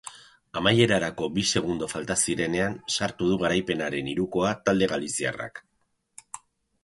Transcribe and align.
Amaierarako 0.59 1.27
bi 1.33 1.41
segundo 1.57 1.89
falta 1.91 2.15
zirenean 2.23 2.79
sartu 2.95 3.29
du 3.33 3.37
garaipenaren 3.43 4.09
hirukoa 4.13 4.53
talde 4.69 4.87
galiziarrak. 4.95 5.61